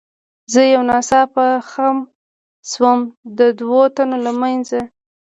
زه 0.51 0.61
یو 0.73 0.81
ناڅاپه 0.89 1.45
خم 1.69 1.97
شوم، 2.71 2.99
د 3.37 3.39
دوو 3.57 3.81
تنو 3.95 4.17
له 4.25 4.31
منځه. 4.41 4.79